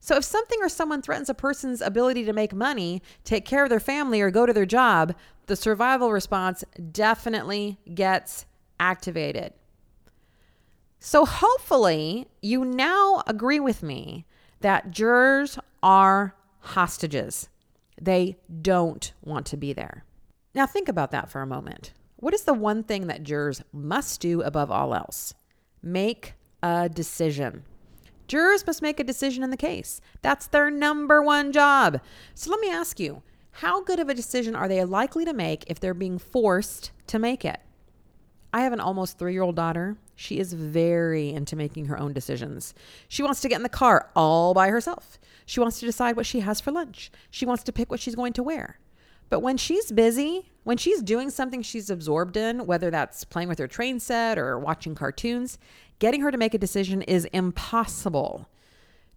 So 0.00 0.16
if 0.16 0.24
something 0.24 0.58
or 0.62 0.70
someone 0.70 1.02
threatens 1.02 1.28
a 1.28 1.34
person's 1.34 1.82
ability 1.82 2.24
to 2.24 2.32
make 2.32 2.54
money, 2.54 3.02
take 3.22 3.44
care 3.44 3.64
of 3.64 3.70
their 3.70 3.80
family, 3.80 4.22
or 4.22 4.30
go 4.30 4.46
to 4.46 4.52
their 4.54 4.64
job, 4.64 5.14
the 5.44 5.56
survival 5.56 6.10
response 6.10 6.64
definitely 6.90 7.78
gets 7.94 8.46
activated. 8.80 9.52
So 11.00 11.26
hopefully, 11.26 12.28
you 12.40 12.64
now 12.64 13.22
agree 13.26 13.60
with 13.60 13.82
me 13.82 14.24
that 14.60 14.90
jurors 14.90 15.58
are 15.82 16.34
hostages. 16.60 17.50
They 18.00 18.36
don't 18.62 19.12
want 19.22 19.46
to 19.46 19.56
be 19.56 19.72
there. 19.72 20.04
Now, 20.54 20.66
think 20.66 20.88
about 20.88 21.10
that 21.10 21.30
for 21.30 21.42
a 21.42 21.46
moment. 21.46 21.92
What 22.16 22.34
is 22.34 22.42
the 22.42 22.54
one 22.54 22.82
thing 22.82 23.08
that 23.08 23.22
jurors 23.22 23.62
must 23.72 24.20
do 24.20 24.42
above 24.42 24.70
all 24.70 24.94
else? 24.94 25.34
Make 25.82 26.34
a 26.62 26.88
decision. 26.88 27.64
Jurors 28.26 28.66
must 28.66 28.82
make 28.82 28.98
a 28.98 29.04
decision 29.04 29.44
in 29.44 29.50
the 29.50 29.56
case. 29.56 30.00
That's 30.22 30.46
their 30.46 30.70
number 30.70 31.22
one 31.22 31.52
job. 31.52 32.00
So 32.34 32.50
let 32.50 32.60
me 32.60 32.70
ask 32.70 32.98
you 32.98 33.22
how 33.52 33.82
good 33.82 34.00
of 34.00 34.08
a 34.08 34.14
decision 34.14 34.56
are 34.56 34.68
they 34.68 34.82
likely 34.84 35.24
to 35.24 35.32
make 35.32 35.64
if 35.66 35.78
they're 35.78 35.94
being 35.94 36.18
forced 36.18 36.90
to 37.06 37.18
make 37.18 37.44
it? 37.44 37.60
I 38.52 38.62
have 38.62 38.72
an 38.72 38.80
almost 38.80 39.18
three 39.18 39.32
year 39.32 39.42
old 39.42 39.56
daughter. 39.56 39.96
She 40.16 40.38
is 40.38 40.54
very 40.54 41.30
into 41.30 41.54
making 41.54 41.86
her 41.86 41.98
own 41.98 42.12
decisions. 42.14 42.74
She 43.06 43.22
wants 43.22 43.42
to 43.42 43.48
get 43.48 43.56
in 43.56 43.62
the 43.62 43.68
car 43.68 44.10
all 44.16 44.54
by 44.54 44.68
herself. 44.68 45.18
She 45.44 45.60
wants 45.60 45.78
to 45.78 45.86
decide 45.86 46.16
what 46.16 46.26
she 46.26 46.40
has 46.40 46.60
for 46.60 46.72
lunch. 46.72 47.12
She 47.30 47.46
wants 47.46 47.62
to 47.64 47.72
pick 47.72 47.90
what 47.90 48.00
she's 48.00 48.14
going 48.14 48.32
to 48.32 48.42
wear. 48.42 48.80
But 49.28 49.40
when 49.40 49.56
she's 49.56 49.92
busy, 49.92 50.50
when 50.64 50.76
she's 50.78 51.02
doing 51.02 51.30
something 51.30 51.62
she's 51.62 51.90
absorbed 51.90 52.36
in, 52.36 52.66
whether 52.66 52.90
that's 52.90 53.24
playing 53.24 53.48
with 53.48 53.58
her 53.58 53.68
train 53.68 54.00
set 54.00 54.38
or 54.38 54.58
watching 54.58 54.94
cartoons, 54.94 55.58
getting 55.98 56.22
her 56.22 56.30
to 56.30 56.38
make 56.38 56.54
a 56.54 56.58
decision 56.58 57.02
is 57.02 57.26
impossible. 57.26 58.48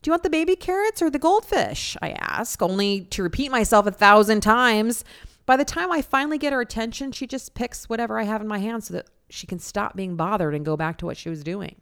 Do 0.01 0.09
you 0.09 0.13
want 0.13 0.23
the 0.23 0.29
baby 0.29 0.55
carrots 0.55 1.01
or 1.01 1.09
the 1.09 1.19
goldfish? 1.19 1.97
I 2.01 2.11
ask, 2.11 2.61
only 2.61 3.01
to 3.01 3.23
repeat 3.23 3.51
myself 3.51 3.85
a 3.85 3.91
thousand 3.91 4.41
times. 4.41 5.03
By 5.45 5.57
the 5.57 5.65
time 5.65 5.91
I 5.91 6.01
finally 6.01 6.37
get 6.37 6.53
her 6.53 6.61
attention, 6.61 7.11
she 7.11 7.27
just 7.27 7.53
picks 7.53 7.89
whatever 7.89 8.19
I 8.19 8.23
have 8.23 8.41
in 8.41 8.47
my 8.47 8.59
hand 8.59 8.83
so 8.83 8.93
that 8.93 9.07
she 9.29 9.47
can 9.47 9.59
stop 9.59 9.95
being 9.95 10.15
bothered 10.15 10.55
and 10.55 10.65
go 10.65 10.75
back 10.77 10.97
to 10.97 11.05
what 11.05 11.17
she 11.17 11.29
was 11.29 11.43
doing. 11.43 11.75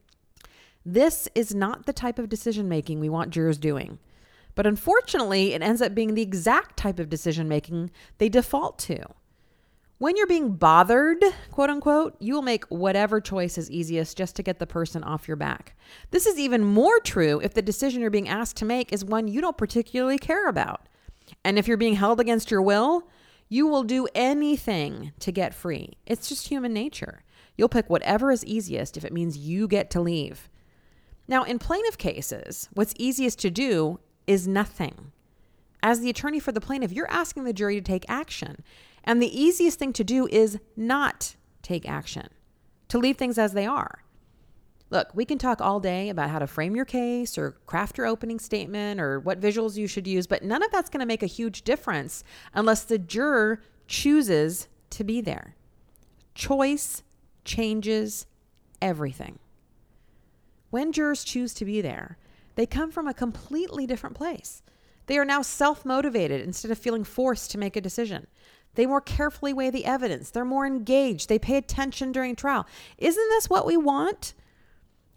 This 0.85 1.27
is 1.35 1.53
not 1.53 1.85
the 1.85 1.93
type 1.93 2.19
of 2.19 2.29
decision 2.29 2.69
making 2.69 2.99
we 2.99 3.09
want 3.09 3.31
jurors 3.31 3.57
doing. 3.57 3.99
But 4.55 4.65
unfortunately, 4.65 5.53
it 5.53 5.61
ends 5.61 5.81
up 5.81 5.93
being 5.93 6.15
the 6.15 6.21
exact 6.21 6.77
type 6.77 6.97
of 6.99 7.09
decision 7.09 7.47
making 7.47 7.91
they 8.17 8.29
default 8.29 8.79
to. 8.79 9.03
When 9.99 10.15
you're 10.15 10.27
being 10.27 10.53
bothered, 10.53 11.23
quote 11.51 11.69
unquote, 11.69 12.15
you 12.19 12.35
will 12.35 12.41
make 12.41 12.65
whatever 12.65 13.19
choice 13.19 13.57
is 13.57 13.69
easiest 13.69 14.15
just 14.15 14.35
to 14.35 14.43
get 14.43 14.59
the 14.59 14.67
person 14.67 15.03
off 15.03 15.27
your 15.27 15.37
back. 15.37 15.75
This 16.11 16.25
is 16.25 16.37
even 16.37 16.63
more 16.63 16.99
true 16.99 17.39
if 17.43 17.53
the 17.53 17.61
decision 17.61 18.01
you're 18.01 18.09
being 18.09 18.29
asked 18.29 18.57
to 18.57 18.65
make 18.65 18.93
is 18.93 19.03
one 19.03 19.27
you 19.27 19.41
don't 19.41 19.57
particularly 19.57 20.19
care 20.19 20.47
about. 20.47 20.87
And 21.43 21.57
if 21.57 21.67
you're 21.67 21.77
being 21.77 21.95
held 21.95 22.19
against 22.19 22.51
your 22.51 22.61
will, 22.61 23.07
you 23.49 23.67
will 23.67 23.83
do 23.83 24.07
anything 24.13 25.13
to 25.19 25.31
get 25.31 25.53
free. 25.53 25.97
It's 26.05 26.29
just 26.29 26.47
human 26.47 26.73
nature. 26.73 27.23
You'll 27.57 27.69
pick 27.69 27.89
whatever 27.89 28.31
is 28.31 28.45
easiest 28.45 28.97
if 28.97 29.03
it 29.03 29.13
means 29.13 29.37
you 29.37 29.67
get 29.67 29.89
to 29.91 30.01
leave. 30.01 30.49
Now, 31.27 31.43
in 31.43 31.59
plaintiff 31.59 31.97
cases, 31.97 32.69
what's 32.73 32.93
easiest 32.97 33.39
to 33.39 33.49
do 33.49 33.99
is 34.27 34.47
nothing. 34.47 35.11
As 35.83 35.99
the 35.99 36.09
attorney 36.09 36.39
for 36.39 36.51
the 36.51 36.61
plaintiff, 36.61 36.91
you're 36.91 37.09
asking 37.09 37.43
the 37.43 37.53
jury 37.53 37.75
to 37.75 37.81
take 37.81 38.05
action. 38.07 38.63
And 39.03 39.21
the 39.21 39.41
easiest 39.41 39.79
thing 39.79 39.93
to 39.93 40.03
do 40.03 40.27
is 40.27 40.59
not 40.75 41.35
take 41.61 41.87
action, 41.87 42.29
to 42.89 42.97
leave 42.97 43.17
things 43.17 43.37
as 43.37 43.53
they 43.53 43.65
are. 43.65 44.03
Look, 44.89 45.09
we 45.13 45.25
can 45.25 45.37
talk 45.37 45.59
all 45.59 45.81
day 45.81 46.07
about 46.09 46.29
how 46.29 46.39
to 46.39 46.47
frame 46.47 46.75
your 46.75 46.85
case 46.85 47.37
or 47.37 47.57
craft 47.65 47.97
your 47.97 48.07
opening 48.07 48.39
statement 48.39 49.01
or 49.01 49.19
what 49.19 49.41
visuals 49.41 49.75
you 49.75 49.85
should 49.85 50.07
use, 50.07 50.27
but 50.27 50.43
none 50.43 50.63
of 50.63 50.71
that's 50.71 50.89
going 50.89 51.01
to 51.01 51.05
make 51.05 51.23
a 51.23 51.27
huge 51.27 51.63
difference 51.63 52.23
unless 52.53 52.83
the 52.83 52.97
juror 52.97 53.61
chooses 53.87 54.69
to 54.91 55.03
be 55.03 55.19
there. 55.19 55.55
Choice 56.35 57.03
changes 57.47 58.27
everything. 58.81 59.39
When 60.69 60.91
jurors 60.91 61.23
choose 61.23 61.53
to 61.55 61.65
be 61.65 61.81
there, 61.81 62.17
they 62.55 62.67
come 62.67 62.91
from 62.91 63.07
a 63.07 63.13
completely 63.13 63.87
different 63.87 64.15
place. 64.15 64.61
They 65.07 65.17
are 65.17 65.25
now 65.25 65.41
self 65.41 65.85
motivated 65.85 66.41
instead 66.41 66.69
of 66.69 66.77
feeling 66.77 67.03
forced 67.03 67.49
to 67.51 67.57
make 67.57 67.75
a 67.75 67.81
decision. 67.81 68.27
They 68.75 68.85
more 68.85 69.01
carefully 69.01 69.53
weigh 69.53 69.71
the 69.71 69.85
evidence. 69.85 70.29
They're 70.29 70.45
more 70.45 70.67
engaged. 70.67 71.29
They 71.29 71.39
pay 71.39 71.57
attention 71.57 72.11
during 72.11 72.35
trial. 72.35 72.67
Isn't 72.99 73.29
this 73.29 73.49
what 73.49 73.65
we 73.65 73.77
want? 73.77 74.35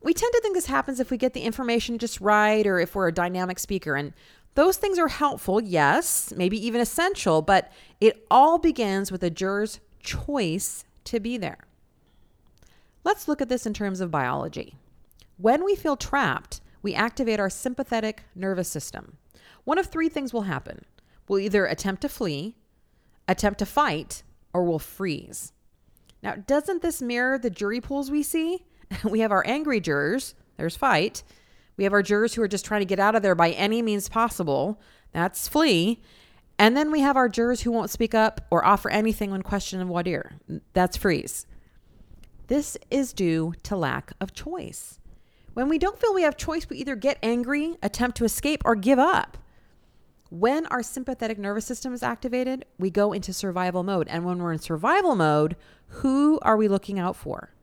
We 0.03 0.15
tend 0.15 0.33
to 0.33 0.41
think 0.41 0.55
this 0.55 0.67
happens 0.67 0.99
if 0.99 1.11
we 1.11 1.19
get 1.19 1.35
the 1.35 1.43
information 1.43 1.99
just 1.99 2.23
right 2.23 2.67
or 2.67 2.79
if 2.79 2.95
we're 2.95 3.09
a 3.09 3.13
dynamic 3.13 3.59
speaker. 3.59 3.97
And 3.97 4.15
those 4.55 4.79
things 4.79 4.99
are 4.99 5.09
helpful, 5.09 5.61
yes, 5.61 6.33
maybe 6.35 6.65
even 6.65 6.81
essential, 6.81 7.43
but 7.43 7.71
it 8.01 8.25
all 8.31 8.59
begins 8.59 9.13
with 9.13 9.23
a 9.23 9.31
juror's 9.31 9.81
choice 10.01 10.85
to 11.05 11.21
be 11.21 11.37
there. 11.37 11.67
Let's 13.05 13.29
look 13.29 13.41
at 13.41 13.49
this 13.49 13.67
in 13.67 13.75
terms 13.75 14.01
of 14.01 14.11
biology. 14.11 14.77
When 15.37 15.65
we 15.65 15.75
feel 15.75 15.97
trapped, 15.97 16.61
we 16.83 16.95
activate 16.95 17.41
our 17.41 17.51
sympathetic 17.51 18.25
nervous 18.35 18.69
system. 18.69 19.17
One 19.65 19.79
of 19.79 19.87
three 19.87 20.09
things 20.09 20.33
will 20.33 20.43
happen. 20.43 20.85
We'll 21.29 21.41
either 21.41 21.67
attempt 21.67 22.03
to 22.03 22.09
flee, 22.09 22.57
attempt 23.29 23.59
to 23.61 23.67
fight, 23.67 24.23
or 24.53 24.65
we'll 24.65 24.79
freeze. 24.79 25.53
Now, 26.23 26.35
doesn't 26.35 26.83
this 26.83 27.01
mirror 27.01 27.39
the 27.39 27.51
jury 27.51 27.81
pools 27.81 28.11
we 28.11 28.23
see? 28.23 28.65
we 29.05 29.21
have 29.21 29.33
our 29.33 29.47
angry 29.47 29.81
jurors, 29.81 30.35
there's 30.57 30.77
fight. 30.77 31.23
We 31.77 31.85
have 31.85 31.93
our 31.93 32.03
jurors 32.03 32.35
who 32.35 32.43
are 32.43 32.49
just 32.49 32.65
trying 32.67 32.83
to 32.83 32.87
get 32.87 33.01
out 33.01 33.15
of 33.15 33.23
there 33.23 33.35
by 33.35 33.53
any 33.53 33.81
means 33.81 34.09
possible, 34.09 34.81
that's 35.13 35.49
flee. 35.49 36.03
And 36.59 36.77
then 36.77 36.91
we 36.91 37.01
have 37.01 37.17
our 37.17 37.29
jurors 37.29 37.63
who 37.63 37.71
won't 37.71 37.89
speak 37.89 38.15
up 38.15 38.47
or 38.51 38.63
offer 38.65 38.91
anything 38.91 39.31
when 39.31 39.43
questioned 39.43 39.81
of 39.81 39.89
what 39.89 40.07
ear, 40.07 40.33
that's 40.75 40.97
freeze. 40.99 41.47
This 42.51 42.77
is 42.91 43.13
due 43.13 43.55
to 43.63 43.77
lack 43.77 44.13
of 44.21 44.33
choice. 44.33 44.99
When 45.55 45.69
we 45.69 45.79
don't 45.79 46.01
feel 46.01 46.13
we 46.13 46.23
have 46.23 46.37
choice, 46.37 46.69
we 46.69 46.79
either 46.79 46.97
get 46.97 47.17
angry, 47.23 47.77
attempt 47.81 48.17
to 48.17 48.25
escape, 48.25 48.63
or 48.65 48.75
give 48.75 48.99
up. 48.99 49.39
When 50.31 50.67
our 50.67 50.83
sympathetic 50.83 51.39
nervous 51.39 51.65
system 51.65 51.95
is 51.95 52.03
activated, 52.03 52.65
we 52.77 52.91
go 52.91 53.13
into 53.13 53.33
survival 53.33 53.85
mode. 53.85 54.09
And 54.09 54.25
when 54.25 54.39
we're 54.39 54.53
in 54.53 54.59
survival 54.59 55.15
mode, 55.15 55.55
who 55.87 56.41
are 56.43 56.57
we 56.57 56.67
looking 56.67 56.99
out 56.99 57.15
for? 57.15 57.55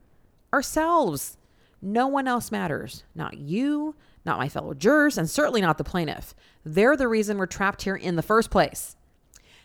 Ourselves. 0.54 1.36
No 1.82 2.06
one 2.06 2.26
else 2.26 2.50
matters. 2.50 3.04
Not 3.14 3.36
you, 3.36 3.94
not 4.24 4.38
my 4.38 4.48
fellow 4.48 4.72
jurors, 4.72 5.18
and 5.18 5.28
certainly 5.28 5.60
not 5.60 5.76
the 5.76 5.84
plaintiff. 5.84 6.34
They're 6.64 6.96
the 6.96 7.08
reason 7.08 7.36
we're 7.36 7.44
trapped 7.44 7.82
here 7.82 7.96
in 7.96 8.16
the 8.16 8.22
first 8.22 8.50
place. 8.50 8.96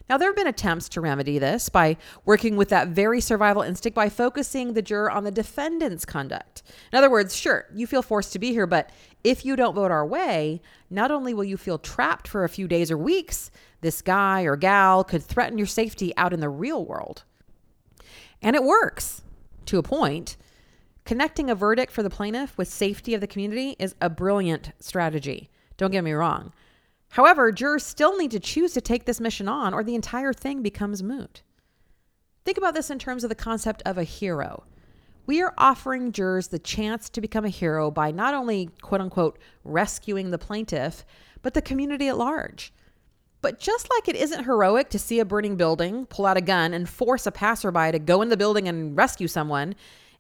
Now, 0.10 0.18
there 0.18 0.30
have 0.30 0.36
been 0.36 0.48
attempts 0.48 0.90
to 0.90 1.02
remedy 1.02 1.40
this 1.40 1.70
by 1.70 1.98
working 2.26 2.58
with 2.58 2.70
that 2.70 2.90
very 2.90 3.22
survival 3.22 3.62
instinct 3.62 3.96
by 3.96 4.10
focusing 4.10 4.74
the 4.74 4.82
juror 4.82 5.10
on 5.10 5.24
the 5.24 5.32
defendant's 5.32 6.06
conduct. 6.06 6.62
In 6.92 6.98
other 6.98 7.10
words, 7.10 7.36
sure, 7.36 7.68
you 7.74 7.88
feel 7.88 8.02
forced 8.02 8.34
to 8.34 8.40
be 8.40 8.52
here, 8.52 8.68
but 8.68 8.90
if 9.24 9.46
you 9.46 9.56
don't 9.56 9.76
vote 9.76 9.92
our 9.92 10.06
way, 10.06 10.62
not 10.90 11.10
only 11.10 11.34
will 11.34 11.46
you 11.46 11.56
feel 11.56 11.78
trapped 11.78 12.28
for 12.28 12.44
a 12.44 12.50
few 12.50 12.68
days 12.68 12.92
or 12.92 12.98
weeks, 12.98 13.50
this 13.80 14.02
guy 14.02 14.44
or 14.44 14.58
gal 14.58 15.04
could 15.04 15.24
threaten 15.24 15.58
your 15.58 15.68
safety 15.68 16.16
out 16.18 16.34
in 16.34 16.42
the 16.42 16.50
real 16.50 16.86
world. 16.86 17.24
And 18.42 18.56
it 18.56 18.64
works 18.64 19.22
to 19.66 19.78
a 19.78 19.84
point. 19.84 20.36
Connecting 21.06 21.50
a 21.50 21.56
verdict 21.56 21.92
for 21.92 22.04
the 22.04 22.10
plaintiff 22.10 22.58
with 22.58 22.68
safety 22.68 23.14
of 23.14 23.22
the 23.22 23.28
community 23.28 23.76
is 23.80 23.96
a 24.02 24.10
brilliant 24.10 24.72
strategy. 24.80 25.50
Don't 25.78 25.92
get 25.92 26.04
me 26.04 26.12
wrong. 26.14 26.54
However, 27.14 27.52
jurors 27.52 27.86
still 27.86 28.18
need 28.18 28.32
to 28.32 28.40
choose 28.40 28.74
to 28.74 28.82
take 28.82 29.06
this 29.06 29.22
mission 29.22 29.48
on, 29.48 29.72
or 29.72 29.84
the 29.84 29.94
entire 29.94 30.34
thing 30.34 30.64
becomes 30.64 31.04
moot. 31.04 31.44
Think 32.44 32.58
about 32.58 32.74
this 32.74 32.90
in 32.90 32.98
terms 32.98 33.24
of 33.24 33.30
the 33.30 33.36
concept 33.36 33.84
of 33.86 34.00
a 34.00 34.04
hero. 34.04 34.64
We 35.28 35.40
are 35.40 35.54
offering 35.56 36.12
jurors 36.12 36.48
the 36.48 36.58
chance 36.58 37.12
to 37.12 37.22
become 37.22 37.46
a 37.46 37.50
hero 37.50 37.92
by 37.92 38.10
not 38.10 38.34
only, 38.34 38.72
quote 38.82 39.00
unquote, 39.00 39.38
rescuing 39.64 40.32
the 40.32 40.40
plaintiff, 40.40 41.06
but 41.44 41.54
the 41.54 41.62
community 41.62 42.08
at 42.08 42.18
large. 42.18 42.74
But 43.42 43.60
just 43.60 43.92
like 43.92 44.08
it 44.08 44.16
isn't 44.16 44.46
heroic 44.46 44.90
to 44.90 44.98
see 44.98 45.20
a 45.20 45.26
burning 45.26 45.56
building, 45.56 46.08
pull 46.08 46.26
out 46.26 46.38
a 46.38 46.42
gun, 46.42 46.74
and 46.74 46.90
force 46.90 47.28
a 47.28 47.32
passerby 47.32 47.92
to 47.92 48.00
go 48.00 48.24
in 48.24 48.30
the 48.30 48.38
building 48.38 48.68
and 48.68 48.98
rescue 48.98 49.28
someone, 49.28 49.76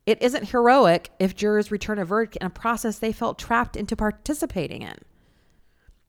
it 0.05 0.21
isn't 0.21 0.49
heroic 0.49 1.09
if 1.17 1.35
jurors 1.35 1.71
return 1.71 1.97
a 1.97 2.05
verdict 2.05 2.35
in 2.35 2.45
a 2.45 2.51
process 2.51 2.99
they 2.99 3.11
felt 3.11 3.39
trapped 3.39 3.75
into 3.75 3.95
participating 3.95 4.83
in. 4.83 4.99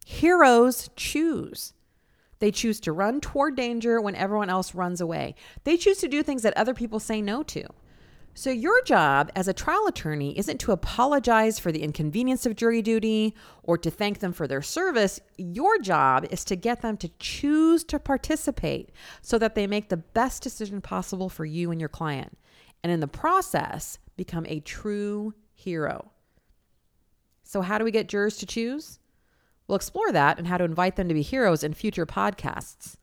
Heroes 0.04 0.90
choose. 0.96 1.72
They 2.38 2.50
choose 2.50 2.78
to 2.80 2.92
run 2.92 3.22
toward 3.22 3.56
danger 3.56 4.00
when 4.00 4.14
everyone 4.14 4.50
else 4.50 4.74
runs 4.74 5.00
away. 5.00 5.34
They 5.64 5.78
choose 5.78 5.98
to 5.98 6.08
do 6.08 6.22
things 6.22 6.42
that 6.42 6.56
other 6.56 6.74
people 6.74 7.00
say 7.00 7.22
no 7.22 7.42
to. 7.44 7.64
So, 8.36 8.50
your 8.50 8.82
job 8.82 9.30
as 9.36 9.46
a 9.46 9.54
trial 9.54 9.86
attorney 9.86 10.36
isn't 10.36 10.58
to 10.58 10.72
apologize 10.72 11.60
for 11.60 11.70
the 11.70 11.82
inconvenience 11.82 12.44
of 12.44 12.56
jury 12.56 12.82
duty 12.82 13.34
or 13.62 13.78
to 13.78 13.90
thank 13.90 14.18
them 14.18 14.32
for 14.32 14.48
their 14.48 14.60
service. 14.60 15.20
Your 15.38 15.78
job 15.78 16.26
is 16.30 16.44
to 16.46 16.56
get 16.56 16.82
them 16.82 16.96
to 16.98 17.08
choose 17.20 17.84
to 17.84 18.00
participate 18.00 18.90
so 19.22 19.38
that 19.38 19.54
they 19.54 19.68
make 19.68 19.88
the 19.88 19.96
best 19.96 20.42
decision 20.42 20.80
possible 20.80 21.28
for 21.28 21.44
you 21.44 21.70
and 21.70 21.80
your 21.80 21.88
client. 21.88 22.36
And 22.82 22.92
in 22.92 22.98
the 22.98 23.06
process, 23.06 23.98
become 24.16 24.44
a 24.48 24.60
true 24.60 25.32
hero. 25.54 26.10
So, 27.44 27.62
how 27.62 27.78
do 27.78 27.84
we 27.84 27.92
get 27.92 28.08
jurors 28.08 28.36
to 28.38 28.46
choose? 28.46 28.98
We'll 29.66 29.76
explore 29.76 30.12
that 30.12 30.38
and 30.38 30.46
how 30.48 30.58
to 30.58 30.64
invite 30.64 30.96
them 30.96 31.08
to 31.08 31.14
be 31.14 31.22
heroes 31.22 31.64
in 31.64 31.74
future 31.74 32.06
podcasts. 32.06 32.96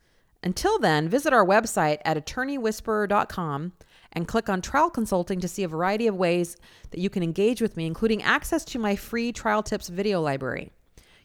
Until 0.44 0.80
then, 0.80 1.08
visit 1.08 1.34
our 1.34 1.46
website 1.46 2.00
at 2.04 2.18
attorneywhisperer.com 2.18 3.74
and 4.14 4.28
click 4.28 4.50
on 4.50 4.62
trial 4.62 4.90
consulting 4.90 5.40
to 5.40 5.48
see 5.48 5.64
a 5.64 5.68
variety 5.68 6.08
of 6.08 6.16
ways 6.16 6.58
that 6.90 7.00
you 7.00 7.10
can 7.10 7.24
engage 7.24 7.62
with 7.62 7.78
me, 7.78 7.86
including 7.86 8.24
access 8.24 8.66
to 8.66 8.80
my 8.80 8.96
free 8.96 9.32
trial 9.32 9.64
tips 9.64 9.88
video 9.88 10.20
library. 10.20 10.72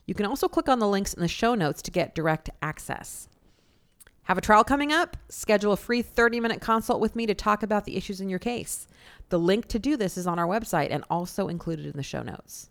You 0.07 0.15
can 0.15 0.27
also 0.27 0.49
click 0.49 0.69
on 0.69 0.79
the 0.79 0.89
links 0.89 1.15
in 1.15 1.21
the 1.21 1.29
show 1.29 1.55
notes 1.55 1.83
to 1.83 1.91
get 1.91 2.15
direct 2.15 2.51
access. 2.63 3.29
Have 4.25 4.39
a 4.39 4.43
trial 4.43 4.65
coming 4.65 4.93
up? 4.93 5.17
Schedule 5.29 5.73
a 5.73 5.77
free 5.77 6.03
30 6.03 6.41
minute 6.41 6.61
consult 6.61 7.01
with 7.01 7.17
me 7.17 7.27
to 7.27 7.35
talk 7.35 7.63
about 7.63 7.85
the 7.85 7.97
issues 7.97 8.21
in 8.21 8.29
your 8.29 8.39
case. 8.39 8.87
The 9.29 9.39
link 9.39 9.67
to 9.69 9.79
do 9.79 9.97
this 9.97 10.17
is 10.17 10.27
on 10.27 10.39
our 10.39 10.47
website 10.47 10.89
and 10.91 11.05
also 11.11 11.49
included 11.49 11.87
in 11.87 11.97
the 11.97 12.03
show 12.03 12.23
notes. 12.23 12.71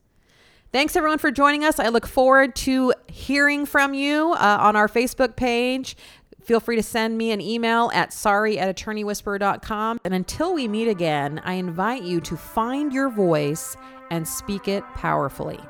Thanks 0.75 0.97
everyone 0.97 1.19
for 1.19 1.31
joining 1.31 1.63
us. 1.63 1.79
I 1.79 1.87
look 1.87 2.05
forward 2.05 2.53
to 2.57 2.93
hearing 3.07 3.65
from 3.65 3.93
you 3.93 4.33
uh, 4.33 4.57
on 4.59 4.75
our 4.75 4.89
Facebook 4.89 5.37
page. 5.37 5.95
Feel 6.43 6.59
free 6.59 6.75
to 6.75 6.83
send 6.83 7.17
me 7.17 7.31
an 7.31 7.39
email 7.39 7.89
at 7.93 8.11
sari 8.11 8.59
at 8.59 8.75
attorneywhisperer.com. 8.75 10.01
And 10.03 10.13
until 10.13 10.53
we 10.53 10.67
meet 10.67 10.89
again, 10.89 11.39
I 11.45 11.53
invite 11.53 12.03
you 12.03 12.19
to 12.19 12.35
find 12.35 12.91
your 12.91 13.09
voice 13.09 13.77
and 14.11 14.27
speak 14.27 14.67
it 14.67 14.83
powerfully. 14.95 15.61